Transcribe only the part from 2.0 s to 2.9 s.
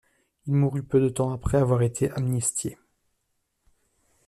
amnistié.